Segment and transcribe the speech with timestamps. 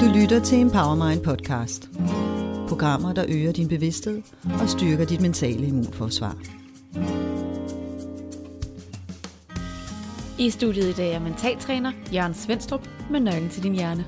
[0.00, 1.88] Du lytter til Empowermind podcast.
[2.68, 4.22] Programmer, der øger din bevidsthed
[4.60, 6.36] og styrker dit mentale immunforsvar.
[10.38, 14.04] I studiet i dag er mentaltræner Jørgen Svendstrup med nøglen til din hjerne.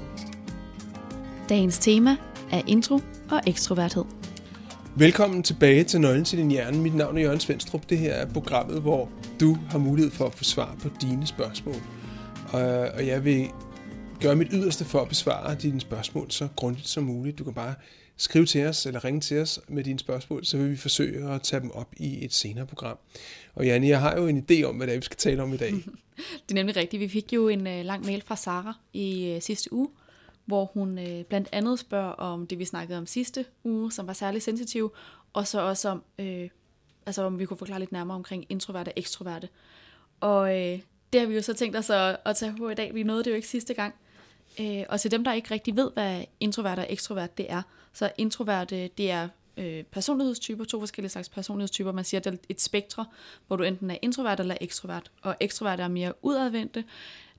[1.48, 2.16] Dagens tema
[2.52, 3.00] er intro
[3.30, 4.04] og ekstroverthed.
[4.96, 6.78] Velkommen tilbage til Nøglen til din hjerne.
[6.78, 7.90] Mit navn er Jørgen Svendstrup.
[7.90, 9.08] Det her er programmet, hvor
[9.40, 11.76] du har mulighed for at få svar på dine spørgsmål.
[12.94, 13.48] Og jeg vil
[14.22, 17.38] gøre mit yderste for at besvare dine spørgsmål så grundigt som muligt.
[17.38, 17.74] Du kan bare
[18.16, 21.42] skrive til os eller ringe til os med dine spørgsmål, så vil vi forsøge at
[21.42, 22.98] tage dem op i et senere program.
[23.54, 25.52] Og Janne, jeg har jo en idé om, hvad det er, vi skal tale om
[25.52, 25.72] i dag.
[26.46, 27.00] det er nemlig rigtigt.
[27.00, 29.88] Vi fik jo en øh, lang mail fra Sara i øh, sidste uge,
[30.44, 34.12] hvor hun øh, blandt andet spørger om det, vi snakkede om sidste uge, som var
[34.12, 34.92] særlig sensitiv,
[35.32, 36.48] og så også om, øh,
[37.06, 39.48] altså om vi kunne forklare lidt nærmere omkring introverte og ekstroverte.
[40.20, 40.80] Og øh,
[41.12, 42.94] det har vi jo så tænkt os at, at tage på i dag.
[42.94, 43.94] Vi nåede det jo ikke sidste gang.
[44.60, 48.12] Øh, og til dem, der ikke rigtig ved, hvad introvert og ekstrovert det er, så
[48.18, 51.92] introvert øh, det er øh, personlighedstyper, to forskellige slags personlighedstyper.
[51.92, 53.06] Man siger, at det er et spektre,
[53.46, 55.10] hvor du enten er introvert eller ekstrovert.
[55.22, 56.84] Og ekstrovert er mere udadvendte,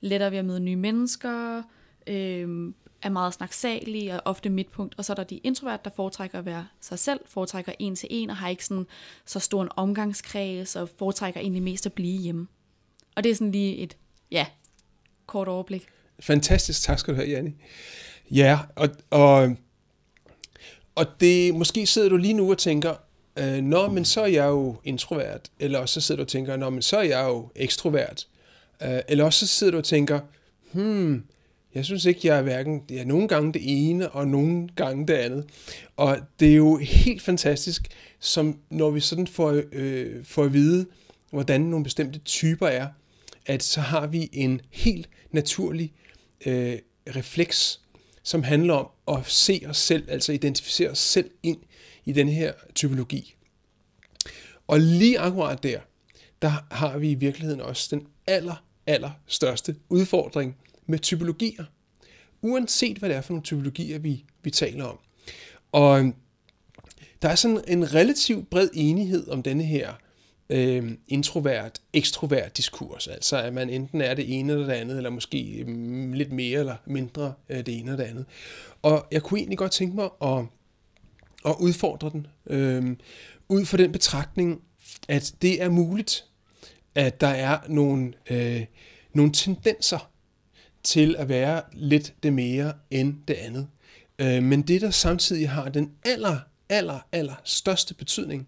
[0.02, 1.64] lettere ved at møde nye mennesker,
[2.08, 4.96] øh, er meget snaksalige og ofte midtpunkt.
[4.98, 8.10] Og så er der de introvert, der foretrækker at være sig selv, foretrækker en til
[8.12, 8.88] en og har ikke sådan
[9.26, 12.48] så stor en omgangskreds og foretrækker egentlig mest at blive hjemme.
[13.16, 13.98] Og det er sådan lige et,
[14.32, 14.46] ja,
[15.26, 15.88] kort overblik.
[16.24, 17.56] Fantastisk, tak skal du have, Janni.
[18.32, 19.56] Ja, og, og,
[20.96, 22.94] og det, måske sidder du lige nu og tænker,
[23.38, 26.58] øh, nå, men så er jeg jo introvert, eller også så sidder du og tænker,
[26.58, 28.28] nå, men så er jeg jo ekstrovert,
[28.84, 30.20] øh, eller også så sidder du og tænker,
[30.72, 31.24] hmm,
[31.76, 35.08] jeg synes ikke, jeg er hverken, det er nogle gange det ene, og nogle gange
[35.08, 35.46] det andet.
[35.98, 37.88] Og det er jo helt fantastisk,
[38.20, 40.86] som når vi sådan får, øh, får at vide,
[41.32, 42.88] hvordan nogle bestemte typer er,
[43.46, 45.94] at så har vi en helt naturlig
[46.46, 46.80] øh,
[47.16, 47.82] refleks,
[48.24, 51.60] som handler om at se os selv, altså identificere os selv ind
[52.06, 53.36] i den her typologi.
[54.68, 55.80] Og lige akkurat der,
[56.42, 61.66] der har vi i virkeligheden også den aller, aller største udfordring med typologier.
[62.42, 65.00] Uanset hvad det er for nogle typologier, vi, vi taler om.
[65.72, 66.14] Og øhm,
[67.22, 69.94] der er sådan en relativt bred enighed om denne her
[70.54, 73.08] øh, introvert, ekstrovert diskurs.
[73.08, 76.60] Altså at man enten er det ene eller det andet, eller måske mm, lidt mere
[76.60, 78.26] eller mindre øh, det ene eller det andet.
[78.82, 80.46] Og jeg kunne egentlig godt tænke mig at,
[81.46, 82.96] at udfordre den, øh,
[83.50, 84.62] ud fra den betragtning,
[85.08, 86.26] at det er muligt,
[86.96, 88.66] at der er nogle, øh,
[89.14, 90.10] nogle tendenser
[90.84, 93.68] til at være lidt det mere end det andet.
[94.20, 98.48] Øh, men det, der samtidig har den aller, aller, aller største betydning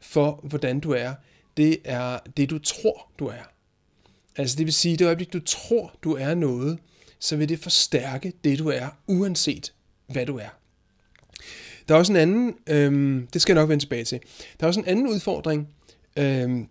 [0.00, 1.14] for, hvordan du er,
[1.58, 3.42] det er det, du tror, du er.
[4.36, 6.78] Altså det vil sige, det øjeblik, du tror, du er noget,
[7.18, 9.72] så vil det forstærke det, du er, uanset
[10.06, 10.48] hvad du er.
[11.88, 14.20] Der er også en anden, øhm, det skal jeg nok vende tilbage til,
[14.60, 15.68] der er også en anden udfordring,
[16.16, 16.68] øhm,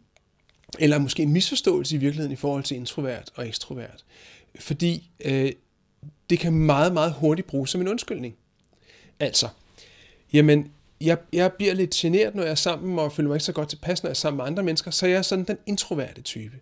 [0.80, 4.06] eller måske en misforståelse i virkeligheden i forhold til introvert og ekstrovert.
[4.60, 5.52] Fordi øh,
[6.30, 8.36] det kan meget, meget hurtigt bruges som en undskyldning.
[9.20, 9.48] Altså,
[10.34, 10.72] jamen,
[11.02, 13.70] jeg, jeg bliver lidt generet, når jeg er sammen, og føler mig ikke så godt
[13.70, 16.56] tilpas, når jeg er sammen med andre mennesker, så jeg er sådan den introverte type.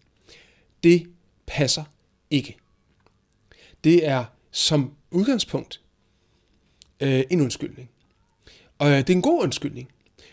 [0.83, 1.07] Det
[1.47, 1.83] passer
[2.29, 2.57] ikke.
[3.83, 5.81] Det er som udgangspunkt
[6.99, 7.89] øh, en undskyldning.
[8.77, 9.89] Og øh, det er en god undskyldning.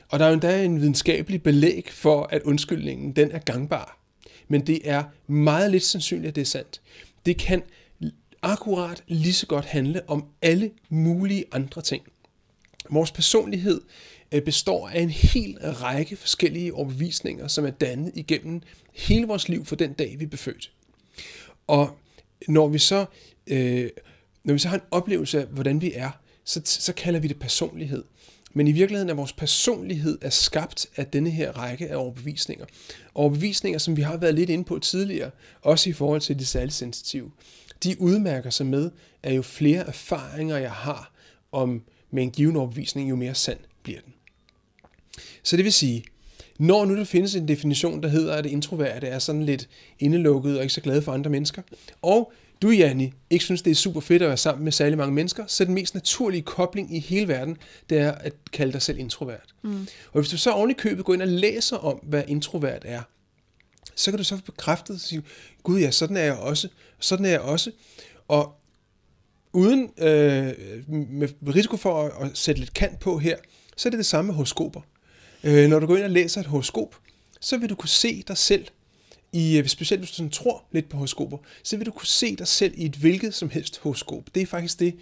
[0.08, 3.98] Og der er jo endda en videnskabelig belæg for, at undskyldningen den er gangbar.
[4.48, 6.80] Men det er meget lidt sandsynligt, at det er sandt.
[7.26, 7.62] Det kan
[8.42, 12.02] akkurat lige så godt handle om alle mulige andre ting.
[12.90, 13.80] Vores personlighed
[14.32, 18.60] øh, består af en hel række forskellige overbevisninger, som er dannet igennem
[18.92, 20.72] hele vores liv fra den dag, vi blev født.
[21.66, 21.98] Og
[22.48, 23.04] når vi så,
[23.46, 23.90] øh,
[24.44, 26.10] når vi så har en oplevelse af, hvordan vi er,
[26.44, 28.04] så, så kalder vi det personlighed.
[28.54, 32.66] Men i virkeligheden er vores personlighed er skabt af denne her række af overbevisninger.
[33.14, 35.30] Overbevisninger, som vi har været lidt inde på tidligere,
[35.62, 37.30] også i forhold til de særligt sensitive.
[37.84, 38.90] De udmærker sig med,
[39.22, 41.12] at jo flere erfaringer jeg har
[41.52, 44.14] om med en given overbevisning, jo mere sand bliver den.
[45.42, 46.04] Så det vil sige,
[46.58, 49.68] når nu der findes en definition, der hedder, at introverte er sådan lidt
[49.98, 51.62] indelukket og ikke så glade for andre mennesker,
[52.02, 52.32] og
[52.62, 55.46] du, Janni, ikke synes, det er super fedt at være sammen med særlig mange mennesker,
[55.46, 57.56] så den mest naturlige kobling i hele verden,
[57.90, 59.54] det er at kalde dig selv introvert.
[59.62, 59.86] Mm.
[60.12, 63.02] Og hvis du så oven i købet går ind og læser om, hvad introvert er,
[63.94, 65.22] så kan du så få bekræftet og sige,
[65.62, 66.68] gud ja, sådan er jeg også,
[66.98, 67.70] sådan er jeg også.
[68.28, 68.61] Og
[69.52, 70.52] uden øh,
[70.88, 73.36] med risiko for at, at sætte lidt kant på her,
[73.76, 74.80] så er det det samme med horoskoper.
[75.44, 76.96] Øh, når du går ind og læser et horoskop,
[77.40, 78.66] så vil du kunne se dig selv
[79.32, 82.36] i, øh, specielt hvis du sådan tror lidt på horoskoper, så vil du kunne se
[82.36, 84.24] dig selv i et hvilket som helst horoskop.
[84.34, 84.94] Det er faktisk det,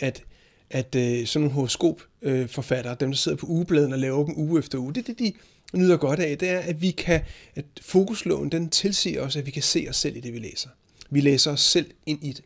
[0.00, 0.22] at,
[0.70, 4.78] at øh, sådan nogle horoskopforfattere, dem der sidder på ugebladen og laver dem uge efter
[4.78, 5.32] uge, det er det, de
[5.74, 7.20] nyder godt af, det er, at vi kan,
[7.54, 10.68] at fokusloven, den tilsiger os, at vi kan se os selv i det, vi læser.
[11.10, 12.44] Vi læser os selv ind i det.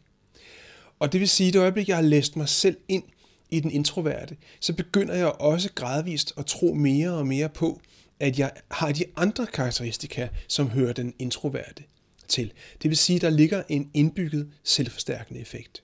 [1.02, 3.04] Og det vil sige, at det øjeblik, jeg har læst mig selv ind
[3.50, 7.81] i den introverte, så begynder jeg også gradvist at tro mere og mere på,
[8.20, 11.82] at jeg har de andre karakteristika, som hører den introverte
[12.28, 12.52] til.
[12.82, 15.82] Det vil sige, at der ligger en indbygget selvforstærkende effekt.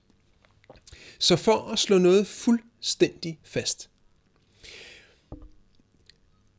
[1.19, 3.89] Så for at slå noget fuldstændig fast.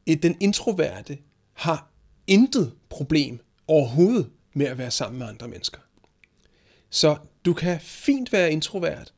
[0.06, 1.18] Den introverte
[1.52, 1.90] har
[2.26, 5.80] intet problem overhovedet med at være sammen med andre mennesker.
[6.90, 9.12] Så du kan fint være introvert,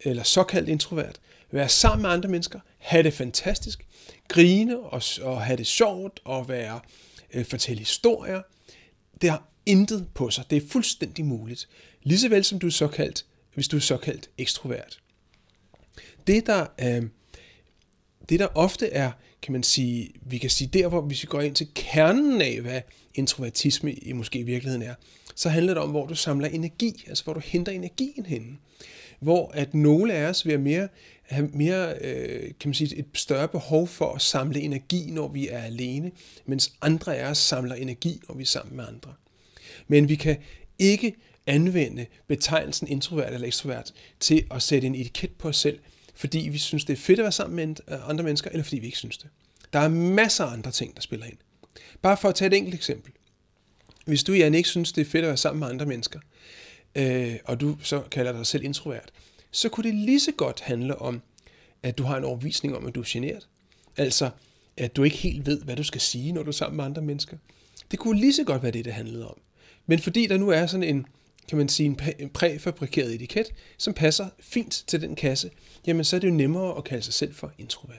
[0.00, 1.20] eller såkaldt introvert,
[1.50, 3.86] være sammen med andre mennesker, have det fantastisk,
[4.28, 6.80] grine og, og have det sjovt og være
[7.34, 8.42] øh, fortælle historier.
[9.22, 10.44] Det har intet på sig.
[10.50, 11.68] Det er fuldstændig muligt.
[12.02, 13.24] Ligeså vel som du er såkaldt,
[13.54, 15.00] hvis du er såkaldt ekstrovert.
[16.26, 17.02] Det der, øh,
[18.28, 19.12] det der ofte er,
[19.42, 22.60] kan man sige, vi kan sige der, hvor hvis vi går ind til kernen af,
[22.60, 22.80] hvad
[23.14, 24.94] introvertisme i måske i virkeligheden er,
[25.40, 28.56] så handler det om, hvor du samler energi, altså hvor du henter energien henne.
[29.20, 30.88] Hvor at nogle af os vil have mere,
[31.22, 35.48] have mere øh, kan man sige, et større behov for at samle energi, når vi
[35.48, 36.10] er alene,
[36.46, 39.14] mens andre af os samler energi, når vi er sammen med andre.
[39.88, 40.36] Men vi kan
[40.78, 41.14] ikke
[41.46, 45.78] anvende betegnelsen introvert eller ekstrovert til at sætte en etiket på os selv,
[46.14, 48.78] fordi vi synes, det er fedt at være sammen med øh, andre mennesker, eller fordi
[48.78, 49.28] vi ikke synes det.
[49.72, 51.36] Der er masser af andre ting, der spiller ind.
[52.02, 53.12] Bare for at tage et enkelt eksempel.
[54.06, 56.20] Hvis du, Jan, ikke synes, det er fedt at være sammen med andre mennesker,
[56.94, 59.12] øh, og du så kalder dig selv introvert,
[59.50, 61.22] så kunne det lige så godt handle om,
[61.82, 63.48] at du har en overvisning om, at du er generet.
[63.96, 64.30] Altså,
[64.76, 67.02] at du ikke helt ved, hvad du skal sige, når du er sammen med andre
[67.02, 67.36] mennesker.
[67.90, 69.40] Det kunne lige så godt være det, det handlede om.
[69.86, 71.06] Men fordi der nu er sådan en,
[71.48, 73.46] kan man sige, en præfabrikeret etiket,
[73.78, 75.50] som passer fint til den kasse,
[75.86, 77.96] jamen så er det jo nemmere at kalde sig selv for introvert.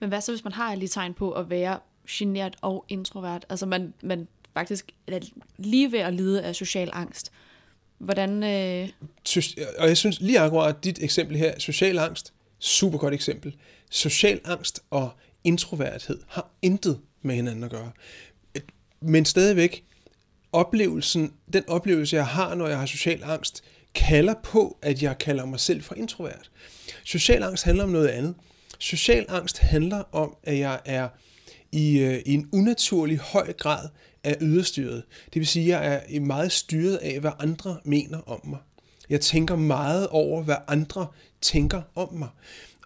[0.00, 1.78] Men hvad så, hvis man har lige tegn på at være
[2.10, 3.46] genert og introvert?
[3.48, 5.18] Altså man, man faktisk er
[5.58, 7.32] lige ved at lide af social angst.
[7.98, 8.42] Hvordan...
[8.42, 8.88] Øh...
[9.78, 13.56] Og jeg synes lige akkurat dit eksempel her, social angst, super godt eksempel.
[13.90, 15.10] Social angst og
[15.44, 17.90] introverthed har intet med hinanden at gøre.
[19.00, 19.84] Men stadigvæk,
[20.52, 23.64] oplevelsen, den oplevelse, jeg har, når jeg har social angst,
[23.94, 26.50] kalder på, at jeg kalder mig selv for introvert.
[27.04, 28.34] Social angst handler om noget andet.
[28.78, 31.08] Social angst handler om, at jeg er
[31.72, 33.88] i, øh, i en unaturlig høj grad
[34.24, 35.02] er yderstyret.
[35.24, 38.58] Det vil sige, at jeg er meget styret af, hvad andre mener om mig.
[39.10, 41.06] Jeg tænker meget over, hvad andre
[41.40, 42.28] tænker om mig.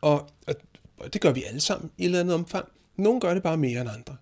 [0.01, 0.55] Og, og,
[0.97, 2.65] og det gør vi alle sammen i et eller andet omfang.
[2.97, 4.17] Nogle gør det bare mere end andre.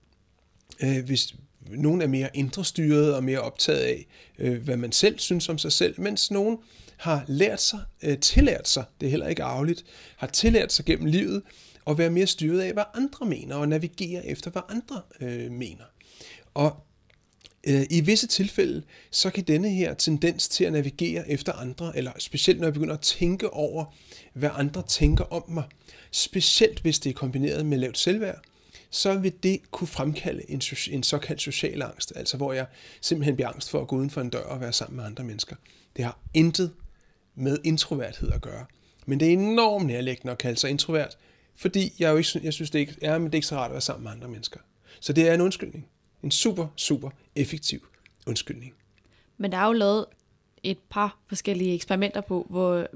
[0.82, 1.34] Øh, hvis
[1.70, 4.06] nogen er mere indre styret og mere optaget af,
[4.38, 6.58] øh, hvad man selv synes om sig selv, mens nogen
[6.96, 9.84] har lært sig, øh, tillært sig, det er heller ikke arveligt,
[10.16, 11.42] har tillært sig gennem livet
[11.86, 15.84] at være mere styret af, hvad andre mener, og navigere efter, hvad andre øh, mener.
[16.54, 16.85] Og
[17.66, 22.12] Øh, i visse tilfælde, så kan denne her tendens til at navigere efter andre, eller
[22.18, 23.84] specielt når jeg begynder at tænke over,
[24.32, 25.64] hvad andre tænker om mig,
[26.10, 28.40] specielt hvis det er kombineret med lavt selvværd,
[28.90, 32.66] så vil det kunne fremkalde en, en såkaldt social angst, altså hvor jeg
[33.00, 35.24] simpelthen bliver angst for at gå uden for en dør og være sammen med andre
[35.24, 35.56] mennesker.
[35.96, 36.72] Det har intet
[37.34, 38.64] med introverthed at gøre.
[39.06, 41.18] Men det er enormt nærliggende at kalde sig introvert,
[41.56, 43.70] fordi jeg jo ikke, jeg synes, det ikke, er, men det er ikke så rart
[43.70, 44.60] at være sammen med andre mennesker.
[45.00, 45.86] Så det er en undskyldning.
[46.22, 47.86] En super, super effektiv
[48.26, 48.74] undskyldning.
[49.38, 50.06] Men der er jo lavet
[50.62, 52.86] et par forskellige eksperimenter på, hvor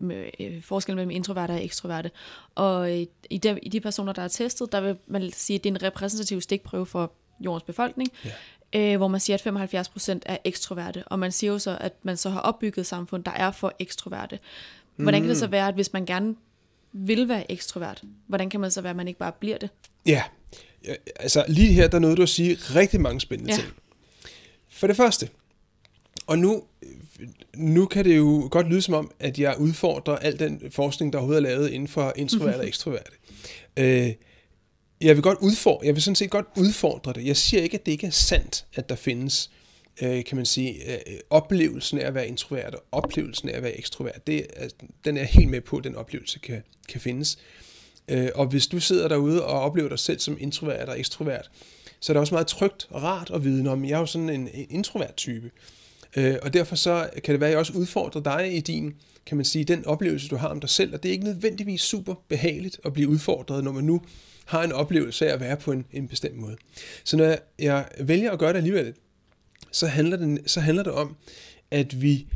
[0.41, 2.11] øh, forskellen mellem introverte og ekstroverte.
[2.55, 5.65] Og i, i, de, i de personer, der er testet, der vil man sige, at
[5.65, 8.93] det er en repræsentativ stikprøve for jordens befolkning, ja.
[8.93, 11.05] øh, hvor man siger, at 75 procent er ekstroverte.
[11.07, 14.39] Og man siger jo så, at man så har opbygget samfund, der er for ekstroverte.
[14.97, 15.23] Hvordan mm.
[15.23, 15.53] kan det så mm.
[15.53, 16.37] være, at hvis man gerne
[16.93, 19.71] vil være ekstrovert, hvordan kan man så være, at man ikke bare bliver det?
[20.07, 20.23] Ja,
[21.17, 23.59] altså lige her, der nåede du at sige rigtig mange spændende ja.
[23.61, 23.73] ting.
[24.71, 25.29] For det første,
[26.27, 26.63] og nu,
[27.57, 31.19] nu kan det jo godt lyde som om, at jeg udfordrer al den forskning, der
[31.19, 33.11] overhovedet er lavet inden for introvert og ekstrovert.
[33.77, 34.13] Øh,
[35.01, 37.27] jeg vil godt udfordre, jeg vil sådan set godt udfordre det.
[37.27, 39.51] Jeg siger ikke, at det ikke er sandt, at der findes
[40.03, 43.79] øh, kan man sige, øh, oplevelsen af at være introvert og oplevelsen af at være
[43.79, 44.69] ekstrovert, det, er,
[45.05, 47.39] den er helt med på, at den oplevelse kan, kan findes.
[47.39, 47.70] Øh,
[48.11, 51.51] Øh, og hvis du sidder derude og oplever dig selv som introvert og ekstrovert,
[52.01, 54.31] så er det også meget trygt og rart at vide, om jeg er jo sådan
[54.31, 55.51] en introvert type.
[56.17, 58.95] Øh, og derfor så kan det være, at jeg også udfordrer dig i din,
[59.27, 61.81] kan man sige, den oplevelse, du har om dig selv, og det er ikke nødvendigvis
[61.83, 64.03] super behageligt at blive udfordret, når man nu
[64.45, 66.57] har en oplevelse af at være på en, en bestemt måde.
[67.05, 68.95] Så når jeg vælger at gøre det alligevel,
[69.73, 71.17] så handler det, så handler det om,
[71.71, 72.27] at vi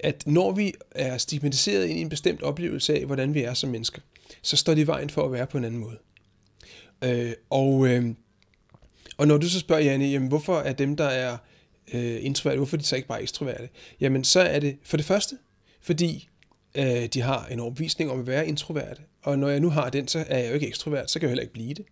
[0.00, 3.70] at når vi er stigmatiseret ind i en bestemt oplevelse af, hvordan vi er som
[3.70, 4.00] mennesker,
[4.46, 5.98] så står det i vejen for at være på en anden måde.
[7.04, 8.14] Øh, og, øh,
[9.16, 11.36] og når du så spørger, Janne, jamen, hvorfor er dem, der er
[11.92, 13.68] øh, introverte, hvorfor er de så ikke bare ekstroverte?
[14.00, 15.38] Jamen, så er det for det første,
[15.80, 16.28] fordi
[16.74, 19.02] øh, de har en overbevisning om at være introverte.
[19.22, 21.30] Og når jeg nu har den, så er jeg jo ikke ekstrovert, så kan jeg
[21.30, 21.84] heller ikke blive det.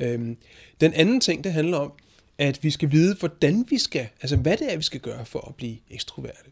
[0.00, 0.36] Øh,
[0.80, 1.92] den anden ting, det handler om,
[2.38, 5.48] at vi skal vide, hvordan vi skal, altså hvad det er, vi skal gøre for
[5.48, 6.50] at blive ekstroverte.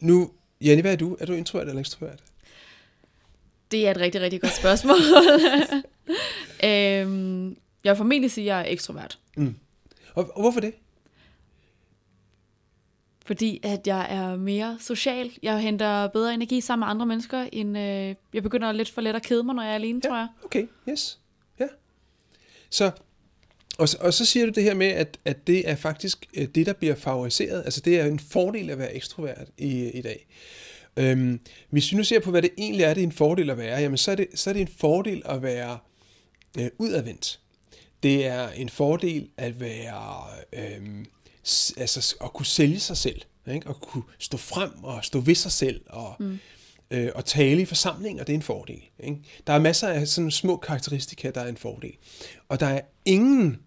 [0.00, 0.30] Nu,
[0.60, 1.16] Janne, hvad er du?
[1.20, 2.22] Er du introvert eller ekstrovert?
[3.70, 4.96] Det er et rigtig, rigtig godt spørgsmål.
[6.70, 9.18] øhm, jeg vil formentlig sige, at jeg er ekstrovert.
[9.36, 9.54] Mm.
[10.14, 10.74] Og, og hvorfor det?
[13.26, 15.30] Fordi at jeg er mere social.
[15.42, 19.16] Jeg henter bedre energi sammen med andre mennesker, end øh, jeg begynder lidt for let
[19.16, 20.28] at kede mig, når jeg er alene, ja, tror jeg.
[20.44, 21.18] okay, yes.
[21.60, 21.66] Ja.
[22.70, 22.90] Så,
[23.78, 26.66] og, og så siger du det her med, at, at det er faktisk øh, det,
[26.66, 27.62] der bliver favoriseret.
[27.64, 30.26] Altså det er en fordel at være ekstrovert i, i dag.
[30.96, 33.58] Øhm, hvis vi nu ser på, hvad det egentlig er, det er en fordel at
[33.58, 35.78] være, jamen så er det, så er det en fordel at være
[36.58, 37.40] øh, udadvendt.
[38.02, 41.04] Det er en fordel at være, øh,
[41.76, 43.20] altså at kunne sælge sig selv,
[43.52, 43.68] ikke?
[43.68, 46.38] at kunne stå frem og stå ved sig selv og, mm.
[46.90, 48.82] øh, og tale i forsamlinger, det er en fordel.
[48.98, 49.18] Ikke?
[49.46, 51.92] Der er masser af sådan små karakteristika, der er en fordel.
[52.48, 53.58] Og der er ingen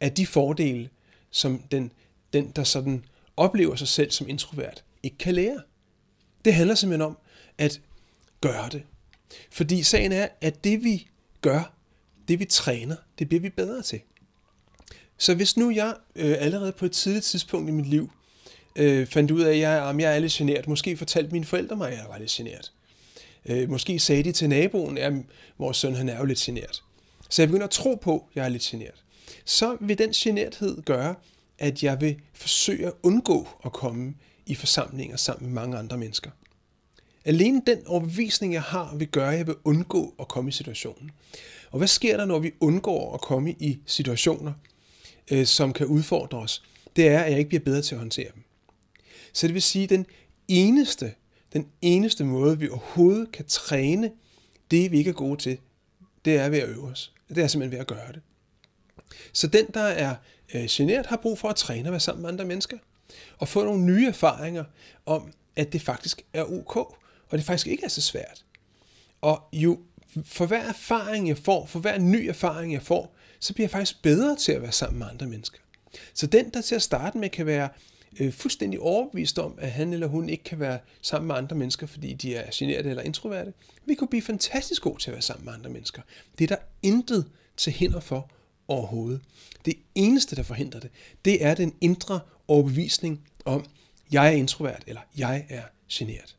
[0.00, 0.88] af de fordele,
[1.30, 1.92] som den,
[2.32, 3.04] den der sådan
[3.36, 5.60] oplever sig selv som introvert, ikke kan lære.
[6.44, 7.18] Det handler simpelthen om
[7.58, 7.80] at
[8.40, 8.82] gøre det.
[9.50, 11.08] Fordi sagen er, at det vi
[11.40, 11.74] gør,
[12.28, 14.00] det vi træner, det bliver vi bedre til.
[15.18, 18.10] Så hvis nu jeg øh, allerede på et tidligt tidspunkt i mit liv
[18.76, 21.76] øh, fandt ud af, at jeg, om jeg er lidt generet, måske fortalte mine forældre
[21.76, 22.72] mig, at jeg var lidt generet.
[23.46, 25.12] Øh, måske sagde de til naboen, at
[25.58, 26.82] vores søn han er jo lidt generet.
[27.28, 29.04] Så jeg begynder at tro på, at jeg er lidt generet.
[29.44, 31.14] Så vil den generthed gøre,
[31.58, 34.14] at jeg vil forsøge at undgå at komme
[34.52, 36.30] i forsamlinger sammen med mange andre mennesker.
[37.24, 41.10] Alene den overbevisning, jeg har, vil gøre, at jeg vil undgå at komme i situationen.
[41.70, 44.52] Og hvad sker der, når vi undgår at komme i situationer,
[45.30, 46.62] øh, som kan udfordre os?
[46.96, 48.42] Det er, at jeg ikke bliver bedre til at håndtere dem.
[49.32, 50.06] Så det vil sige, at den
[50.48, 51.14] eneste,
[51.52, 54.10] den eneste måde, vi overhovedet kan træne
[54.70, 55.58] det, vi ikke er gode til,
[56.24, 57.12] det er ved at øve os.
[57.28, 58.20] Det er simpelthen ved at gøre det.
[59.32, 60.14] Så den, der er
[60.54, 62.78] øh, generet, har brug for at træne at være sammen med andre mennesker.
[63.38, 64.64] Og få nogle nye erfaringer
[65.06, 68.44] om, at det faktisk er ok, og det faktisk ikke er så svært.
[69.20, 69.78] Og jo
[70.24, 74.02] for hver erfaring, jeg får, for hver ny erfaring, jeg får, så bliver jeg faktisk
[74.02, 75.58] bedre til at være sammen med andre mennesker.
[76.14, 77.68] Så den, der til at starte med kan være
[78.20, 81.86] øh, fuldstændig overbevist om, at han eller hun ikke kan være sammen med andre mennesker,
[81.86, 83.52] fordi de er generet eller introverte,
[83.84, 86.02] vi kunne blive fantastisk gode til at være sammen med andre mennesker.
[86.38, 87.26] Det er der intet
[87.56, 88.30] til hinder for
[88.72, 89.20] overhovedet.
[89.64, 90.90] Det eneste, der forhindrer det,
[91.24, 93.64] det er den indre overbevisning om,
[94.12, 95.62] jeg er introvert, eller jeg er
[95.92, 96.36] generet.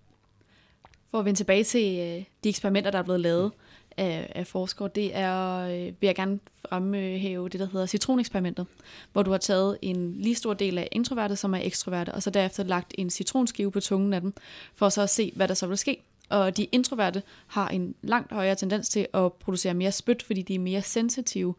[1.12, 3.52] For at vende tilbage til øh, de eksperimenter, der er blevet lavet
[3.98, 8.66] af, af forskere, det er, øh, vil jeg gerne fremhæve det, der hedder citroneksperimentet,
[9.14, 12.30] hvor du har taget en lige stor del af introverte, som er ekstroverte, og så
[12.30, 14.34] derefter lagt en citronskive på tungen af dem,
[14.76, 15.98] for så at se, hvad der så vil ske.
[16.30, 20.56] Og de introverte har en langt højere tendens til at producere mere spyt, fordi de
[20.56, 21.56] er mere sensitive.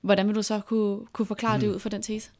[0.00, 1.60] Hvordan vil du så kunne, kunne forklare mm.
[1.60, 2.30] det ud fra den tese?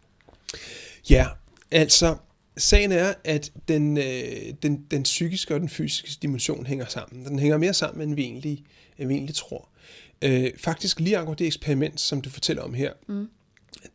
[1.10, 1.26] Ja,
[1.70, 2.16] altså
[2.56, 7.24] sagen er, at den, øh, den, den psykiske og den fysiske dimension hænger sammen.
[7.24, 8.64] Den hænger mere sammen, end vi egentlig,
[8.98, 9.68] end vi egentlig tror.
[10.22, 13.28] Øh, faktisk lige akkurat det eksperiment, som du fortæller om her, mm.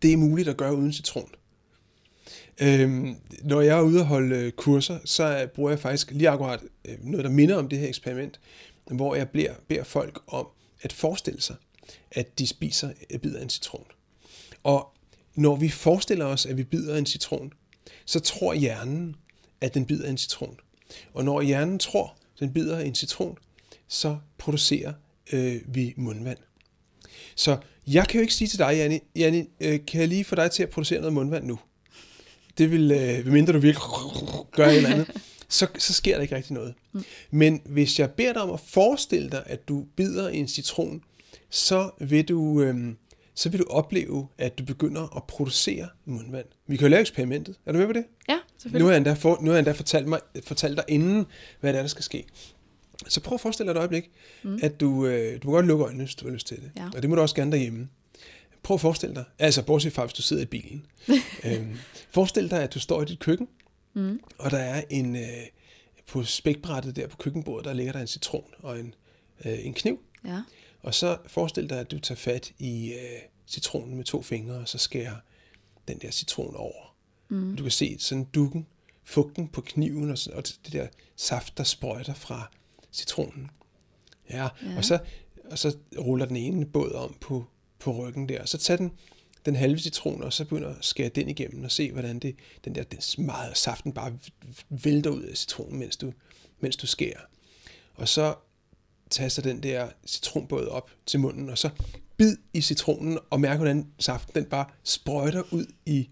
[0.01, 1.29] det er muligt at gøre uden citron.
[2.61, 6.59] Øhm, når jeg er ude og holde øh, kurser, så bruger jeg faktisk lige akkurat
[6.85, 8.39] øh, noget, der minder om det her eksperiment,
[8.91, 10.47] hvor jeg beder, beder folk om
[10.81, 11.55] at forestille sig,
[12.11, 13.85] at de spiser et bid af en citron.
[14.63, 14.93] Og
[15.35, 17.53] når vi forestiller os, at vi bider en citron,
[18.05, 19.15] så tror hjernen,
[19.61, 20.59] at den bider en citron.
[21.13, 23.37] Og når hjernen tror, at den bider en citron,
[23.87, 24.93] så producerer
[25.33, 26.37] øh, vi mundvand.
[27.35, 30.35] Så jeg kan jo ikke sige til dig, Janne, Janne øh, kan jeg lige få
[30.35, 31.59] dig til at producere noget mundvand nu?
[32.57, 33.83] Det vil, øh, mindre du virkelig
[34.57, 35.11] gør et eller andet,
[35.49, 36.73] så, så sker der ikke rigtig noget.
[36.91, 37.03] Mm.
[37.31, 41.03] Men hvis jeg beder dig om at forestille dig, at du bider en citron,
[41.53, 42.93] så vil du, øh,
[43.35, 46.45] så vil du opleve, at du begynder at producere mundvand.
[46.67, 47.55] Vi kan jo lave eksperimentet.
[47.65, 48.05] Er du med på det?
[48.29, 48.85] Ja, Nu selvfølgelig.
[48.85, 51.25] har jeg endda, for, nu har jeg endda fortalt, mig, fortalt dig inden,
[51.59, 52.25] hvad det er, der skal ske.
[53.07, 54.11] Så prøv at forestille dig et øjeblik,
[54.43, 54.59] mm.
[54.61, 56.71] at du, øh, du må godt lukke øjnene, hvis du har lyst til det.
[56.77, 56.85] Ja.
[56.95, 57.89] Og det må du også gerne derhjemme.
[58.63, 60.85] Prøv at forestille dig, altså bortset fra, hvis du sidder i bilen.
[61.45, 61.77] øhm,
[62.11, 63.47] forestil dig, at du står i dit køkken,
[63.93, 64.19] mm.
[64.37, 65.23] og der er en, øh,
[66.07, 68.93] på spækbrættet der på køkkenbordet, der ligger der en citron og en,
[69.45, 69.99] øh, en kniv.
[70.25, 70.39] Ja.
[70.83, 74.67] Og så forestil dig, at du tager fat i øh, citronen med to fingre, og
[74.67, 75.15] så skærer
[75.87, 76.95] den der citron over.
[77.29, 77.55] Mm.
[77.55, 78.67] Du kan se sådan dukken,
[79.03, 82.51] fugten på kniven, og, sådan, og det der saft, der sprøjter fra
[82.91, 83.49] citronen.
[84.29, 84.77] Ja, ja.
[84.77, 84.99] Og, så,
[85.51, 87.45] og så ruller den ene båd om på,
[87.79, 88.91] på ryggen der, og så tager den
[89.45, 92.35] den halve citron, og så begynder at skære den igennem og se, hvordan det,
[92.65, 94.17] den der den meget saften bare
[94.69, 96.13] vælter ud af citronen, mens du,
[96.59, 97.19] mens du skærer.
[97.93, 98.35] Og så
[99.13, 101.69] taster den der citronbåd op til munden, og så
[102.17, 106.09] bid i citronen, og mærk, hvordan saften den bare sprøjter ud i,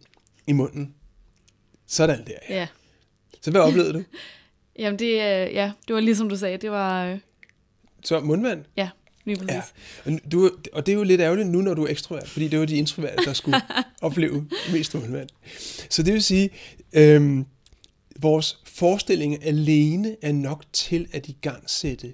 [0.48, 0.93] i munden.
[1.88, 2.55] Sådan der, ja.
[2.55, 2.67] Ja.
[3.41, 4.03] Så hvad oplevede du?
[4.79, 7.20] Jamen, det, øh, ja, det var ligesom du sagde, det var, øh,
[8.03, 8.65] Så mundvand?
[8.77, 8.89] ja,
[9.25, 9.74] lige præcis.
[10.05, 10.12] Ja.
[10.12, 12.60] Og, du, og det er jo lidt ærgerligt nu, når du er ekstrovert, fordi det
[12.60, 13.62] var de introverte, der skulle
[14.01, 15.29] opleve mest mundvand.
[15.89, 16.50] Så det vil sige,
[16.93, 17.46] øhm,
[18.20, 22.13] vores forestilling alene er nok til at igangsætte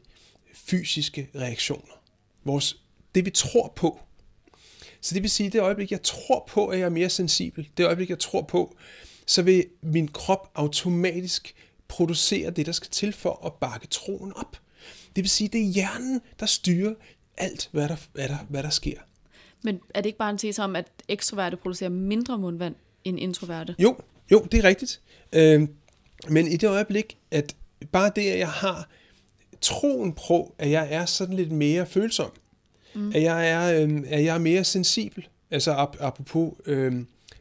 [0.69, 2.01] fysiske reaktioner.
[2.45, 2.77] Vores,
[3.15, 4.00] det vi tror på.
[5.01, 7.86] Så det vil sige, det øjeblik, jeg tror på, at jeg er mere sensibel, det
[7.86, 8.75] øjeblik, jeg tror på,
[9.25, 11.55] så vil min krop automatisk
[11.88, 14.57] producere det, der skal til for at bakke troen op.
[15.15, 16.93] Det vil sige, det er hjernen, der styrer
[17.38, 19.00] alt, hvad der, hvad der, hvad der sker.
[19.63, 23.75] Men er det ikke bare en tese om, at ekstroverte producerer mindre mundvand end introverte?
[23.79, 23.97] Jo,
[24.31, 25.01] jo, det er rigtigt.
[25.33, 25.67] Øh,
[26.29, 27.55] men i det øjeblik, at
[27.91, 28.89] bare det, at jeg har
[29.61, 32.31] troen på, at jeg er sådan lidt mere følsom,
[32.95, 33.11] mm.
[33.15, 36.93] at, jeg er, øh, at jeg er mere sensibel, altså ap- apropos øh,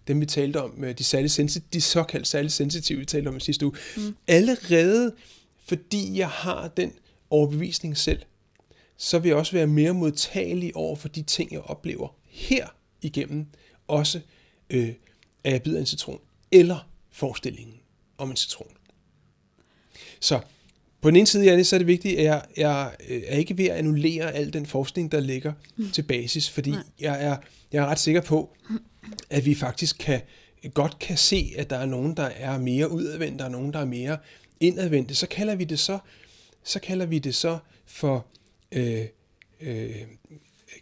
[0.09, 3.37] dem, vi talte om, øh, de, særlig sensi- de såkaldt særligt sensitive, vi talte om
[3.37, 4.17] i sidste uge, mm.
[4.29, 5.15] allerede
[5.65, 6.93] fordi jeg har den
[7.31, 8.23] overbevisning selv,
[8.97, 12.67] så vil jeg også være mere modtagelig over for de ting, jeg oplever her
[13.03, 13.47] igennem,
[13.89, 14.21] også
[14.71, 14.93] øh,
[15.45, 16.21] at jeg bider en citron,
[16.53, 17.75] eller forestillingen
[18.19, 18.69] om en citron.
[20.21, 20.41] Så
[21.01, 23.59] på den ene side, Janne, så er det vigtigt, at jeg, jeg øh, er ikke
[23.59, 25.91] ved at annullere al den forskning, der ligger mm.
[25.91, 27.37] til basis, fordi jeg er,
[27.73, 28.57] jeg er ret sikker på,
[29.31, 30.21] at vi faktisk kan,
[30.75, 33.85] godt kan se, at der er nogen, der er mere udadvendte, er nogen, der er
[33.85, 34.19] mere
[34.61, 35.15] indadvendte.
[35.15, 35.99] Så kalder vi det så,
[36.65, 38.27] så kalder vi det så for
[38.73, 39.05] øh,
[39.61, 39.97] øh,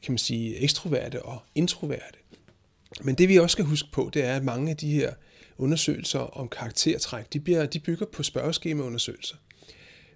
[0.03, 2.18] kan man sige, ekstroverte og introverte.
[3.03, 5.12] Men det vi også skal huske på, det er, at mange af de her
[5.59, 9.37] undersøgelser om karaktertræk, de, bliver, de bygger på spørgeskemaundersøgelser.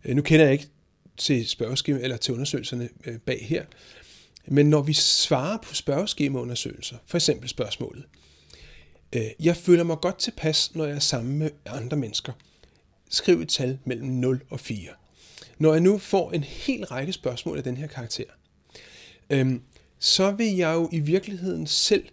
[0.05, 0.69] Øh, nu kender jeg ikke
[1.17, 3.65] til spørgeskema eller til undersøgelserne øh, bag her,
[4.47, 8.05] men når vi svarer på spørgeskemaundersøgelser, for eksempel spørgsmålet,
[9.13, 12.33] øh, jeg føler mig godt tilpas, når jeg er sammen med andre mennesker.
[13.11, 14.79] Skriv et tal mellem 0 og 4.
[15.59, 18.25] Når jeg nu får en hel række spørgsmål af den her karakter,
[19.31, 19.63] øhm,
[19.99, 22.05] så vil jeg jo i virkeligheden selv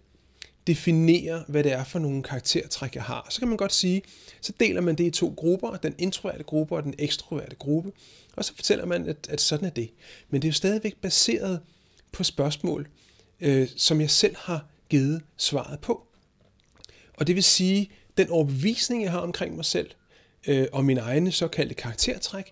[0.68, 3.28] definere, hvad det er for nogle karaktertræk, jeg har.
[3.30, 4.02] Så kan man godt sige,
[4.42, 7.92] så deler man det i to grupper, den introverte gruppe og den ekstroverte gruppe,
[8.36, 9.90] og så fortæller man, at, at sådan er det.
[10.30, 11.60] Men det er jo stadigvæk baseret
[12.12, 12.88] på spørgsmål,
[13.42, 16.08] øh, som jeg selv har givet svaret på.
[17.14, 19.90] Og det vil sige, den overbevisning, jeg har omkring mig selv,
[20.48, 22.52] øh, og mine egne såkaldte karaktertræk,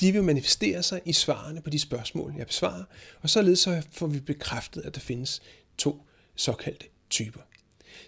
[0.00, 2.84] de vil manifestere sig i svarene på de spørgsmål, jeg besvarer,
[3.20, 5.42] og således så får vi bekræftet, at der findes
[5.78, 6.02] to
[6.36, 7.40] såkaldte typer.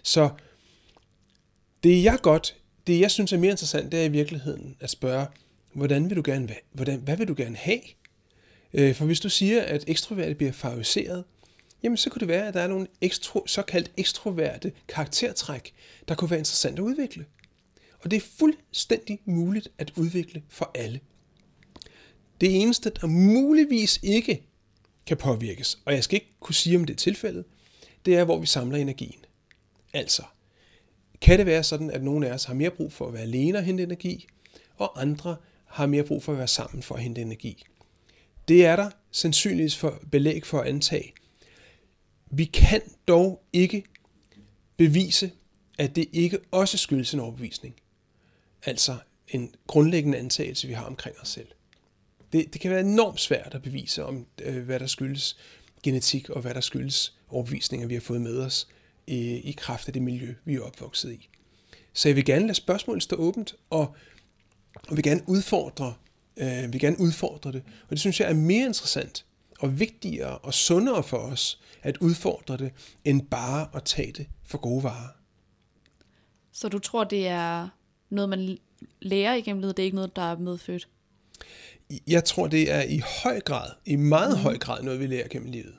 [0.03, 0.29] Så
[1.83, 2.55] det jeg godt,
[2.87, 5.27] det jeg synes er mere interessant, det er i virkeligheden at spørge,
[5.73, 7.81] hvordan vil du gerne, hvad, hvordan, hvad vil du gerne have?
[8.73, 11.23] Øh, For hvis du siger, at ekstroverte bliver favoriseret,
[11.83, 15.73] jamen så kunne det være, at der er nogle ekstro, såkaldt ekstroverte karaktertræk,
[16.07, 17.25] der kunne være interessant at udvikle.
[17.99, 20.99] Og det er fuldstændig muligt at udvikle for alle.
[22.41, 24.43] Det eneste, der muligvis ikke
[25.05, 27.45] kan påvirkes, og jeg skal ikke kunne sige, om det er tilfældet,
[28.05, 29.25] det er, hvor vi samler energien.
[29.93, 30.23] Altså,
[31.21, 33.57] kan det være sådan, at nogle af os har mere brug for at være alene
[33.57, 34.27] og hente energi,
[34.75, 35.35] og andre
[35.65, 37.63] har mere brug for at være sammen for at hente energi.
[38.47, 41.13] Det er der sandsynligvis for belæg for at antage.
[42.31, 43.83] Vi kan dog ikke
[44.77, 45.31] bevise,
[45.77, 47.75] at det ikke også skyldes en overbevisning.
[48.65, 51.47] Altså en grundlæggende antagelse, vi har omkring os selv.
[52.33, 55.37] Det, det kan være enormt svært at bevise, om øh, hvad der skyldes
[55.83, 58.67] genetik, og hvad der skyldes overbevisninger, vi har fået med os
[59.07, 61.29] i, i kraft af det miljø, vi er opvokset i.
[61.93, 63.95] Så jeg vil gerne lade spørgsmålet stå åbent, og,
[64.87, 65.93] og vil gerne udfordre,
[66.37, 67.63] øh, vil gerne udfordre det.
[67.83, 69.25] Og det synes jeg er mere interessant
[69.59, 72.71] og vigtigere og sundere for os at udfordre det,
[73.05, 75.09] end bare at tage det for gode varer.
[76.51, 77.69] Så du tror, det er
[78.09, 78.57] noget, man
[79.01, 80.87] lærer igennem livet, det er ikke noget, der er medfødt?
[82.07, 85.51] Jeg tror, det er i høj grad, i meget høj grad noget, vi lærer gennem
[85.51, 85.73] livet.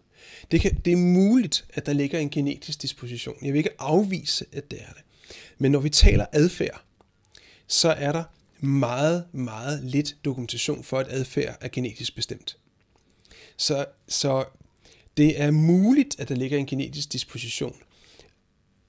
[0.51, 3.37] Det, kan, det er muligt, at der ligger en genetisk disposition.
[3.43, 5.03] Jeg vil ikke afvise, at det er det.
[5.59, 6.85] Men når vi taler adfærd,
[7.67, 8.25] så er der
[8.61, 12.57] meget, meget lidt dokumentation for, at adfærd er genetisk bestemt.
[13.57, 14.45] Så, så
[15.17, 17.77] det er muligt, at der ligger en genetisk disposition.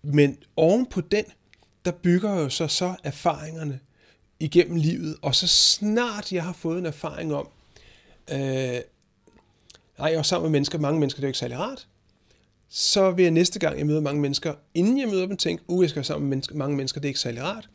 [0.02, 1.26] Men oven på den,
[1.86, 3.80] der bygger jo så, så erfaringerne
[4.40, 7.48] igennem livet, og så snart jeg har fået en erfaring om,
[8.32, 8.82] øh, nej,
[9.98, 11.88] jeg er sammen med mennesker, mange mennesker, det er jo ikke særlig rart,
[12.70, 15.84] så vil jeg næste gang, jeg møder mange mennesker, inden jeg møder dem, tænke, uh,
[15.84, 17.70] jeg skal være sammen med mange mennesker, det er ikke særlig rart.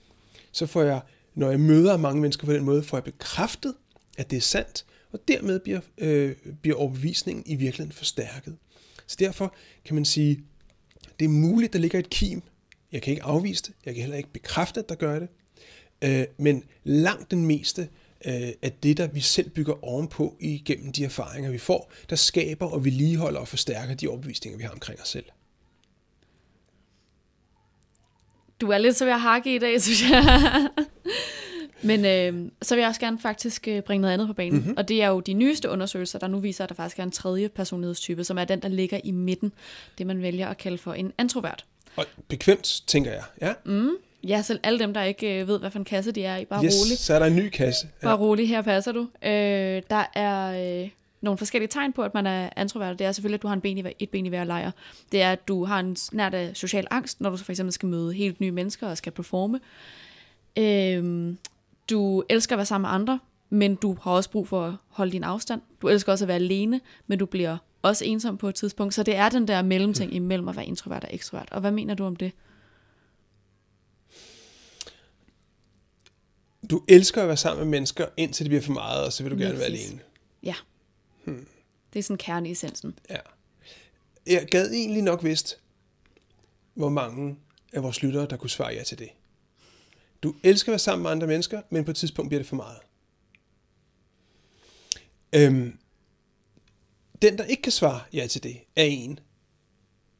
[0.53, 1.01] Så får jeg,
[1.35, 3.75] når jeg møder mange mennesker på den måde, får jeg bekræftet,
[4.19, 8.57] at det er sandt, og dermed bliver, øh, bliver overbevisningen i virkeligheden forstærket.
[9.07, 10.45] Så derfor kan man sige,
[11.19, 12.43] det er muligt, der ligger et kim.
[12.93, 15.29] Jeg kan ikke afvise det, jeg kan heller ikke bekræfte, at der gør det.
[16.05, 17.89] Øh, men langt den meste
[18.27, 22.67] øh, af det, der vi selv bygger ovenpå igennem de erfaringer, vi får, der skaber
[22.67, 25.25] og vedligeholder og forstærker de overbevisninger, vi har omkring os selv.
[28.61, 30.69] Du er lidt så ved at hakke i dag, synes jeg.
[31.83, 34.59] Men øh, så vil jeg også gerne faktisk øh, bringe noget andet på banen.
[34.59, 34.75] Mm-hmm.
[34.77, 37.11] Og det er jo de nyeste undersøgelser, der nu viser, at der faktisk er en
[37.11, 39.53] tredje personlighedstype, som er den, der ligger i midten.
[39.99, 41.65] Det man vælger at kalde for en introvert.
[41.97, 43.23] Og bekvemt, tænker jeg.
[43.41, 43.55] Ja.
[43.65, 43.91] Mm.
[44.29, 46.45] Ja, selv alle dem, der ikke øh, ved, hvad for en kasse de er i.
[46.45, 46.99] Bare yes, rolig.
[46.99, 47.89] så er der en ny kasse.
[48.03, 48.07] Ja.
[48.07, 49.01] Bare rolig, her passer du.
[49.23, 52.99] Øh, der er øh, nogle forskellige tegn på, at man er introvert.
[52.99, 54.71] Det er selvfølgelig, at du har en ben i, et ben i hver lejr.
[55.13, 57.89] Det er, at du har en nært af social angst, når du for eksempel skal
[57.89, 59.61] møde helt nye mennesker og skal performe.
[60.59, 61.35] Øh,
[61.91, 63.19] du elsker at være sammen med andre,
[63.51, 65.61] men du har også brug for at holde din afstand.
[65.83, 68.95] Du elsker også at være alene, men du bliver også ensom på et tidspunkt.
[68.95, 71.49] Så det er den der mellemting imellem at være introvert og ekstrovert.
[71.51, 72.33] Og hvad mener du om det?
[76.71, 79.33] Du elsker at være sammen med mennesker, indtil det bliver for meget, og så vil
[79.33, 80.01] du gerne være alene.
[80.43, 80.55] Ja.
[81.25, 81.47] Hmm.
[81.93, 82.99] Det er sådan kerne i essensen.
[83.11, 83.19] Ja.
[84.27, 85.61] Jeg gad egentlig nok vidst,
[86.75, 87.37] hvor mange
[87.73, 89.09] af vores lyttere, der kunne svare ja til det.
[90.23, 92.57] Du elsker at være sammen med andre mennesker, men på et tidspunkt bliver det for
[92.57, 92.79] meget.
[95.33, 95.79] Øhm,
[97.23, 99.21] den, der ikke kan svare ja til det, er en,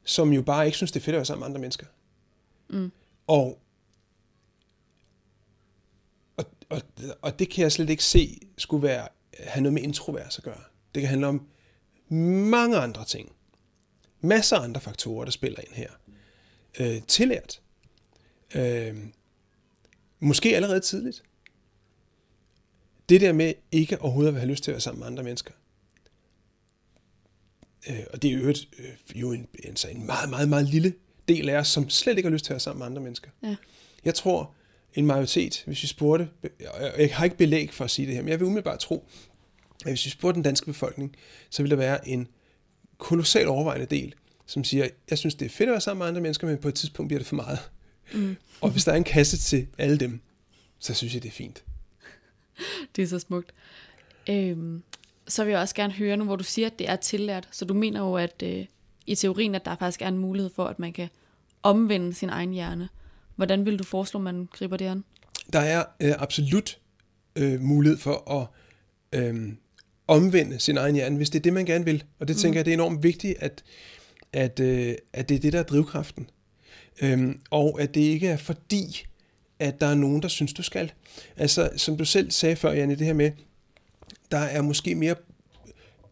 [0.05, 1.87] som jo bare ikke synes, det er fedt at være sammen med andre mennesker.
[2.69, 2.93] Mm.
[3.27, 3.59] Og,
[6.71, 6.83] og,
[7.23, 10.61] og, det kan jeg slet ikke se skulle være, have noget med introvers at gøre.
[10.95, 11.47] Det kan handle om
[12.51, 13.33] mange andre ting.
[14.21, 15.91] Masser af andre faktorer, der spiller ind her.
[16.81, 17.61] Øh, tillært.
[18.55, 18.97] Øh,
[20.21, 21.23] Måske allerede tidligt.
[23.09, 25.53] Det der med ikke overhovedet at have lyst til at være sammen med andre mennesker.
[27.91, 30.95] Øh, og det er jo, et, øh, jo en, altså en meget, meget, meget lille
[31.29, 33.31] del af os, som slet ikke har lyst til at være sammen med andre mennesker.
[33.43, 33.57] Ja.
[34.05, 34.55] Jeg tror,
[34.95, 36.29] en majoritet, hvis vi spurgte,
[36.99, 39.07] jeg har ikke belæg for at sige det her, men jeg vil umiddelbart tro,
[39.85, 41.17] at hvis vi spurgte den danske befolkning,
[41.51, 42.29] så vil der være en
[42.99, 44.15] kolossal overvejende del,
[44.47, 46.69] som siger, jeg synes, det er fedt at være sammen med andre mennesker, men på
[46.69, 47.59] et tidspunkt bliver det for meget.
[48.13, 48.37] Mm.
[48.61, 50.21] og hvis der er en kasse til alle dem,
[50.79, 51.65] så synes jeg, det er fint.
[52.97, 53.53] det er så smukt.
[54.31, 54.83] Øhm,
[55.29, 57.49] så vil jeg også gerne høre nu, hvor du siger, at det er tillært.
[57.51, 58.67] Så du mener jo, at øh,
[59.07, 61.09] i teorien, at der faktisk er en mulighed for, at man kan
[61.63, 62.89] omvende sin egen hjerne.
[63.41, 65.05] Hvordan vil du foreslå, man griber det an?
[65.53, 66.79] Der er øh, absolut
[67.37, 68.47] øh, mulighed for at
[69.21, 69.53] øh,
[70.09, 72.05] omvende sin egen hjerne, hvis det er det, man gerne vil.
[72.19, 72.57] Og det tænker mm.
[72.57, 73.63] jeg, det er enormt vigtigt, at,
[74.33, 76.31] at, øh, at det er det, der er drivkraften.
[77.03, 79.07] Øhm, og at det ikke er fordi,
[79.59, 80.93] at der er nogen, der synes, du skal.
[81.37, 83.31] Altså, som du selv sagde før, Janne, det her med,
[84.31, 85.15] der er måske mere,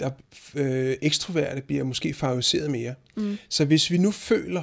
[0.01, 0.11] der
[0.55, 2.95] øh, ekstroverte bliver måske favoriseret mere.
[3.17, 3.39] Mm.
[3.49, 4.63] Så hvis vi nu føler,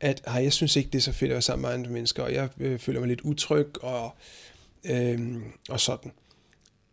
[0.00, 2.22] at ej, jeg synes ikke, det er så fedt at være sammen med andre mennesker,
[2.22, 4.14] og jeg øh, føler mig lidt utryg, og,
[4.84, 5.36] øh,
[5.68, 6.12] og sådan.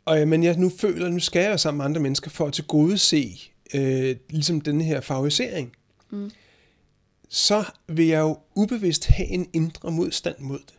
[0.06, 2.48] Og, men jeg nu føler, at nu skal jeg være sammen med andre mennesker for
[2.48, 3.40] at tilgodese
[3.74, 5.76] øh, ligesom den her favorisering.
[6.10, 6.32] Mm
[7.34, 10.74] så vil jeg jo ubevidst have en indre modstand mod det.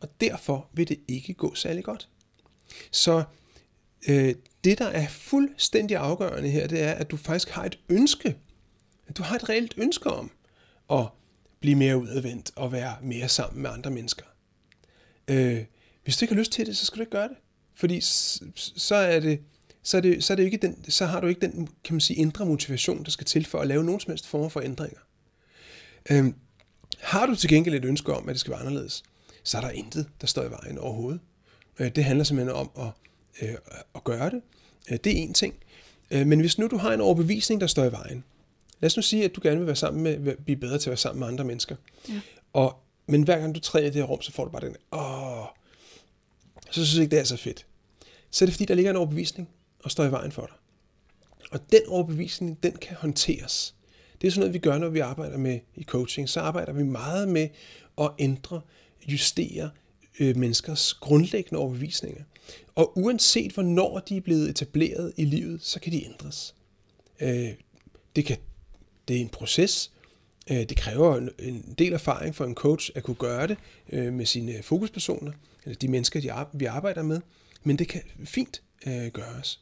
[0.00, 2.08] Og derfor vil det ikke gå særlig godt.
[2.90, 3.24] Så
[4.08, 8.36] øh, det, der er fuldstændig afgørende her, det er, at du faktisk har et ønske.
[9.08, 10.30] At du har et reelt ønske om
[10.90, 11.06] at
[11.66, 14.24] blive mere udadvendt og være mere sammen med andre mennesker.
[15.28, 15.64] Øh,
[16.04, 17.36] hvis du ikke har lyst til det, så skal du ikke gøre det.
[17.74, 19.40] Fordi så er det,
[19.82, 22.00] så er det, så er det ikke den, så har du ikke den kan man
[22.00, 24.98] sige, indre motivation, der skal til for at lave nogen som helst form for ændringer.
[26.10, 26.34] Øhm,
[26.98, 29.02] har du til gengæld et ønske om, at det skal være anderledes,
[29.42, 31.20] så er der intet, der står i vejen overhovedet.
[31.78, 32.88] Øh, det handler simpelthen om at,
[33.48, 33.54] øh,
[33.94, 34.42] at gøre det.
[34.90, 35.54] Øh, det er en ting.
[36.10, 38.24] Øh, men hvis nu du har en overbevisning, der står i vejen,
[38.80, 40.90] lad os nu sige, at du gerne vil være sammen med, blive bedre til at
[40.90, 41.76] være sammen med andre mennesker.
[42.08, 42.20] Ja.
[42.52, 44.76] Og, men hver gang du træder i det her rum, så får du bare den,
[44.92, 45.46] åh,
[46.70, 47.66] så synes jeg ikke, det er så fedt.
[48.30, 49.48] Så er det fordi, der ligger en overbevisning
[49.84, 50.56] og står i vejen for dig.
[51.50, 53.74] Og den overbevisning, den kan håndteres.
[54.20, 56.28] Det er sådan noget, vi gør, når vi arbejder med i coaching.
[56.28, 57.48] Så arbejder vi meget med
[58.00, 58.60] at ændre,
[59.08, 59.70] justere
[60.20, 62.22] øh, menneskers grundlæggende overbevisninger.
[62.74, 66.54] Og uanset hvornår de er blevet etableret i livet, så kan de ændres.
[67.20, 67.48] Øh,
[68.16, 68.36] det, kan,
[69.08, 69.90] det er en proces.
[70.50, 73.56] Øh, det kræver en del erfaring for en coach at kunne gøre det
[73.92, 75.32] øh, med sine fokuspersoner,
[75.64, 77.20] eller de mennesker, de, vi arbejder med.
[77.62, 79.60] Men det kan fint øh, gøres.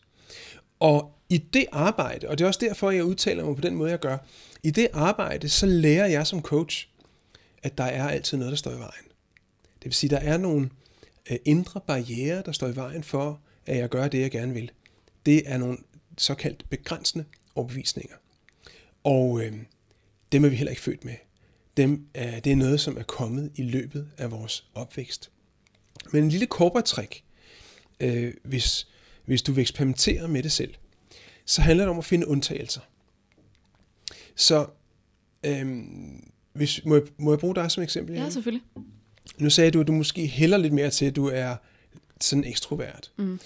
[0.81, 3.91] Og i det arbejde, og det er også derfor, jeg udtaler mig på den måde,
[3.91, 4.19] jeg gør,
[4.63, 6.89] i det arbejde, så lærer jeg som coach,
[7.63, 9.05] at der er altid noget, der står i vejen.
[9.79, 10.71] Det vil sige, der er nogle
[11.45, 14.71] indre barriere, der står i vejen for, at jeg gør det, jeg gerne vil.
[15.27, 15.79] Det er nogle
[16.19, 18.17] såkaldt begrænsende overbevisninger.
[19.05, 19.53] Og øh,
[20.33, 21.15] dem er vi heller ikke født med.
[21.77, 25.31] Dem er, det er noget, som er kommet i løbet af vores opvækst.
[26.13, 27.25] Men en lille korportræk,
[28.01, 28.89] øh, hvis,
[29.25, 30.75] hvis du vil eksperimentere med det selv,
[31.47, 32.81] så handler det om at finde undtagelser.
[34.37, 34.67] Så
[35.47, 38.17] øhm, hvis, må, jeg, må jeg bruge dig som eksempel?
[38.17, 38.67] Ja, selvfølgelig.
[39.39, 41.57] Nu sagde du, at du måske hælder lidt mere til, at du er
[42.21, 43.13] sådan ekstrovert.
[43.17, 43.41] Mm.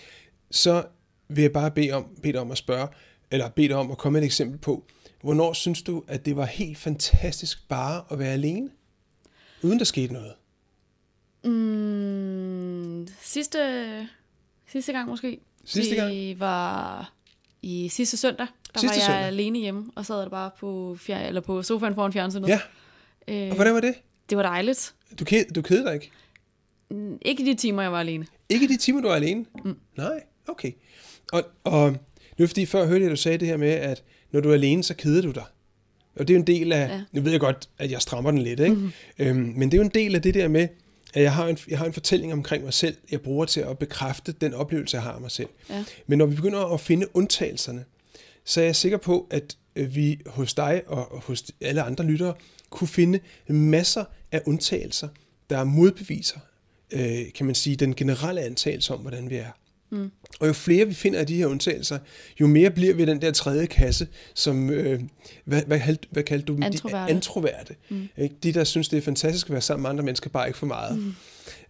[0.50, 0.86] Så
[1.28, 2.88] vil jeg bare bede, om, bede dig om at spørge,
[3.30, 4.84] eller bede dig om at komme med et eksempel på,
[5.22, 8.70] hvornår synes du, at det var helt fantastisk bare at være alene?
[9.62, 10.32] Uden der skete noget?
[11.44, 13.58] Mm, sidste,
[14.72, 15.40] sidste gang måske.
[15.64, 16.10] Sidste gang?
[16.12, 17.12] Det var
[17.62, 18.46] i sidste søndag.
[18.74, 19.24] Der sidste var jeg søndag.
[19.26, 22.48] alene hjemme, og sad der bare på, fjer, eller på sofaen foran fjernsynet.
[22.48, 22.60] Ja.
[23.28, 23.94] Øh, Og hvordan var det?
[24.30, 24.94] det var dejligt.
[25.18, 26.10] Du, ked, du kedede dig ikke?
[26.90, 28.26] Mm, Ikke i de timer, jeg var alene.
[28.48, 29.44] Ikke i de timer, du er alene?
[29.64, 29.76] Mm.
[29.96, 30.72] Nej, okay.
[31.32, 31.96] Og, og
[32.38, 34.02] nu fordi, før hørte jeg, at du sagde det her med, at
[34.32, 35.44] når du er alene, så keder du dig.
[36.16, 37.02] Og det er jo en del af, ja.
[37.12, 38.74] Nu ved jeg godt, at jeg strammer den lidt, ikke?
[38.74, 38.92] Mm-hmm.
[39.18, 40.68] Øhm, men det er jo en del af det der med,
[41.14, 43.78] at jeg har, en, jeg har en fortælling omkring mig selv, jeg bruger til at
[43.78, 45.48] bekræfte den oplevelse, jeg har af mig selv.
[45.70, 45.84] Ja.
[46.06, 47.84] Men når vi begynder at finde undtagelserne,
[48.44, 52.04] så er jeg sikker på, at øh, vi hos dig og og hos alle andre
[52.04, 52.34] lyttere
[52.70, 55.08] kunne finde masser af undtagelser,
[55.50, 56.38] der modbeviser,
[56.90, 59.50] øh, kan man sige, den generelle antagelse om, hvordan vi er.
[59.90, 60.10] Mm.
[60.40, 61.98] Og jo flere vi finder af de her undtagelser,
[62.40, 65.00] jo mere bliver vi den der tredje kasse, som, øh,
[65.44, 66.62] hvad, hvad, hvad kaldte du dem?
[66.62, 67.12] Antroverte.
[67.12, 67.74] De, antroverte.
[67.88, 68.08] Mm.
[68.18, 68.34] Ikke?
[68.42, 70.66] De, der synes, det er fantastisk at være sammen med andre mennesker, bare ikke for
[70.66, 70.98] meget.
[70.98, 71.14] Mm.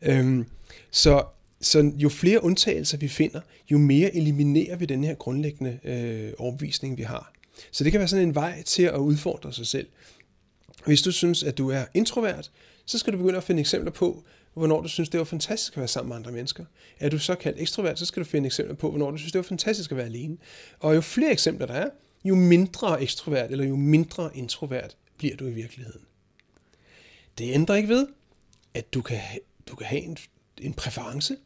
[0.02, 0.46] Øhm,
[0.90, 1.24] så,
[1.61, 6.98] så jo flere undtagelser vi finder, jo mere eliminerer vi den her grundlæggende øh, overbevisning,
[6.98, 7.33] vi har.
[7.70, 9.87] Så det kan være sådan en vej til at udfordre sig selv.
[10.85, 12.50] Hvis du synes, at du er introvert,
[12.87, 14.24] så skal du begynde at finde eksempler på,
[14.59, 16.64] hvornår du synes, det var fantastisk at være sammen med andre mennesker.
[17.01, 19.42] Er du såkaldt ekstrovert, så skal du finde eksempler på, hvornår du synes, det var
[19.42, 20.37] fantastisk at være alene.
[20.81, 21.90] Og jo flere eksempler der er,
[22.25, 26.01] jo mindre ekstrovert eller jo mindre introvert bliver du i virkeligheden.
[27.38, 28.07] Det ændrer ikke ved,
[28.75, 29.21] at du kan,
[29.68, 30.16] du kan have en,
[30.61, 31.37] en præference.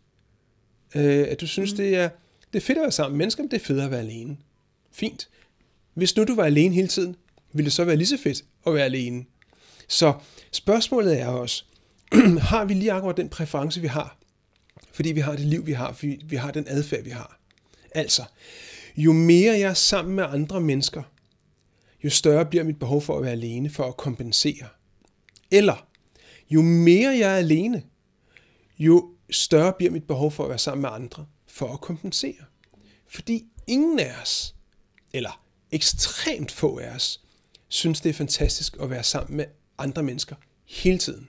[0.94, 1.76] Øh, at du synes, mm.
[1.76, 2.08] det, er,
[2.52, 4.36] det er fedt at være sammen med mennesker, men det er federe at være alene.
[4.92, 5.28] Fint.
[5.94, 7.16] Hvis nu du var alene hele tiden,
[7.52, 9.24] ville det så være lige så fedt at være alene.
[9.88, 10.14] Så
[10.52, 11.64] spørgsmålet er også,
[12.50, 14.18] har vi lige akkurat den præference, vi har?
[14.92, 17.40] Fordi vi har det liv, vi har, fordi vi har den adfærd, vi har.
[17.94, 18.24] Altså,
[18.96, 21.02] jo mere jeg er sammen med andre mennesker,
[22.04, 24.68] jo større bliver mit behov for at være alene, for at kompensere.
[25.50, 25.86] Eller,
[26.50, 27.82] jo mere jeg er alene,
[28.78, 32.44] jo større bliver mit behov for at være sammen med andre, for at kompensere.
[33.08, 34.54] Fordi ingen af os,
[35.12, 37.20] eller ekstremt få af os,
[37.68, 39.44] synes det er fantastisk at være sammen med
[39.78, 41.28] andre mennesker hele tiden.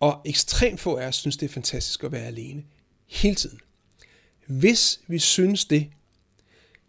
[0.00, 2.64] Og ekstremt få af os synes det er fantastisk at være alene
[3.06, 3.60] hele tiden.
[4.46, 5.90] Hvis vi synes det,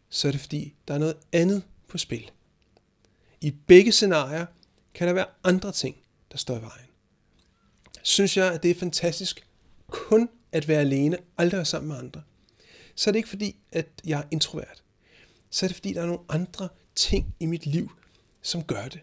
[0.10, 2.32] så er det fordi, der er noget andet på spil.
[3.42, 4.46] I begge scenarier
[4.94, 5.96] kan der være andre ting,
[6.32, 6.88] der står i vejen.
[8.04, 9.48] Synes jeg, at det er fantastisk
[9.88, 12.24] kun at være alene, aldrig være sammen med andre,
[12.96, 14.84] så er det ikke fordi, at jeg er introvert.
[15.50, 17.92] Så er det fordi, der er nogle andre ting i mit liv,
[18.42, 19.00] som gør det.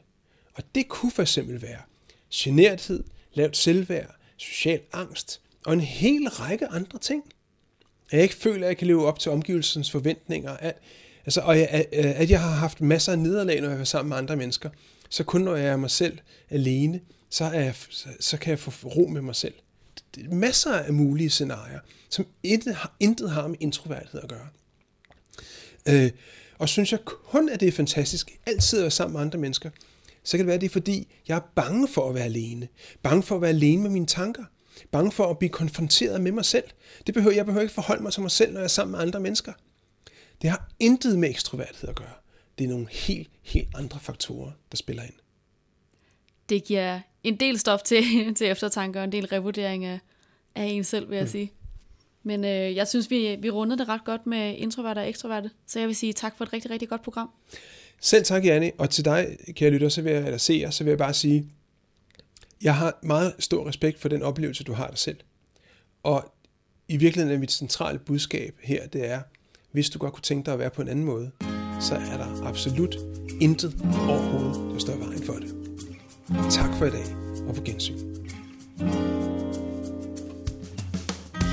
[0.55, 1.83] Og det kunne for eksempel være
[2.33, 7.23] generthed, lavt selvværd, social angst og en hel række andre ting.
[8.11, 10.57] At jeg ikke føler, at jeg kan leve op til omgivelsens forventninger.
[10.57, 10.75] At,
[11.25, 14.17] altså, og jeg, at, jeg har haft masser af nederlag, når jeg er sammen med
[14.17, 14.71] andre mennesker.
[15.09, 16.19] Så kun når jeg er mig selv
[16.51, 19.55] alene, så, er jeg, så, så kan jeg få ro med mig selv.
[20.15, 24.49] Det er masser af mulige scenarier, som intet har, intet har med introverthed at gøre.
[25.89, 26.11] Øh,
[26.59, 29.71] og synes jeg kun, at det er fantastisk altid at være sammen med andre mennesker,
[30.25, 32.69] så kan det være, at det er fordi, jeg er bange for at være alene.
[33.03, 34.45] Bange for at være alene med mine tanker.
[34.91, 36.65] Bange for at blive konfronteret med mig selv.
[37.07, 39.01] Det behøver, jeg behøver ikke forholde mig til mig selv, når jeg er sammen med
[39.01, 39.53] andre mennesker.
[40.43, 42.15] Det har intet med ekstroverthed at gøre.
[42.59, 45.15] Det er nogle helt, helt andre faktorer, der spiller ind.
[46.49, 48.03] Det giver en del stof til,
[48.37, 49.99] til eftertanke og en del revurdering af,
[50.55, 51.31] af en selv, vil jeg mm.
[51.31, 51.53] sige.
[52.23, 55.79] Men øh, jeg synes, vi, vi rundede det ret godt med introverte og ekstroverte, så
[55.79, 57.31] jeg vil sige tak for et rigtig, rigtig godt program.
[58.01, 60.91] Selv tak, Janne, og til dig, kære lytter, så vil jeg, eller seer, så vil
[60.91, 61.47] jeg bare sige,
[62.63, 65.17] jeg har meget stor respekt for den oplevelse, du har dig selv.
[66.03, 66.35] Og
[66.89, 69.21] i virkeligheden er mit centrale budskab her, det er,
[69.73, 71.31] hvis du godt kunne tænke dig at være på en anden måde,
[71.81, 72.97] så er der absolut
[73.41, 73.77] intet
[74.09, 75.55] overhovedet, der står i vejen for det.
[76.51, 77.05] Tak for i dag,
[77.49, 77.99] og på gensyn.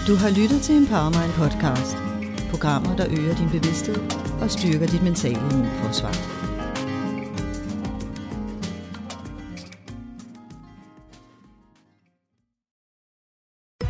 [0.08, 2.11] Du har lyttet til en Powermind podcast.
[2.52, 3.96] Programmer, der øger din bevidsthed
[4.42, 6.16] og styrker dit mentale immunforsvar.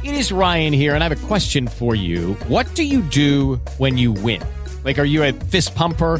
[0.04, 2.36] It is Ryan here, and I have a question for you.
[2.50, 4.42] What do you do when you win?
[4.86, 6.20] Like, are you a fist pumper?